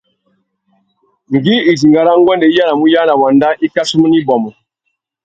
Ngüi 1.33 1.55
idinga 1.71 2.01
râ 2.05 2.13
nguêndê 2.19 2.47
i 2.51 2.55
yānamú 2.57 2.83
uyāna 2.87 3.13
wanda, 3.21 3.49
i 3.65 3.67
kachimú 3.73 4.05
nà 4.09 4.15
ibômô. 4.19 4.49